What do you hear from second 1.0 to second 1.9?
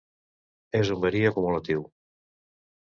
verí acumulatiu.